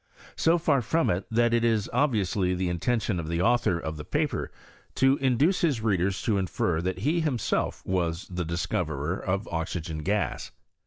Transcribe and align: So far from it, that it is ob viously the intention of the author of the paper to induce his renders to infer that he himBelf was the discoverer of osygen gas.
So 0.35 0.57
far 0.57 0.81
from 0.81 1.11
it, 1.11 1.27
that 1.29 1.53
it 1.53 1.63
is 1.63 1.87
ob 1.93 2.13
viously 2.13 2.57
the 2.57 2.69
intention 2.69 3.19
of 3.19 3.27
the 3.27 3.39
author 3.43 3.77
of 3.77 3.97
the 3.97 4.03
paper 4.03 4.49
to 4.95 5.17
induce 5.17 5.61
his 5.61 5.81
renders 5.81 6.23
to 6.23 6.39
infer 6.39 6.81
that 6.81 6.97
he 6.97 7.21
himBelf 7.21 7.85
was 7.85 8.25
the 8.27 8.43
discoverer 8.43 9.19
of 9.19 9.43
osygen 9.51 10.03
gas. 10.03 10.49